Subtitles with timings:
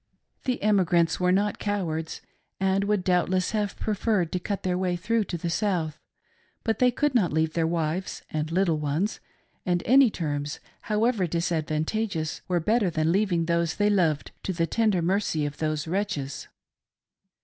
[0.45, 2.21] The emigrants were not cowards,
[2.59, 5.99] and would doubtless have preferred to cut their way through to the South,
[6.63, 9.19] but they could not leave their wive^ and little ones,
[9.63, 10.59] and any terms,
[10.89, 15.85] however disadvantageous, were better than leaving those they loved to the tender mercy of those
[15.87, 16.47] wretches.